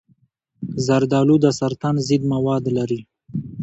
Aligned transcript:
زردآلو 0.85 1.35
د 1.41 1.47
سرطان 1.59 1.95
ضد 2.07 2.21
مواد 2.33 2.63
لري. 2.77 3.01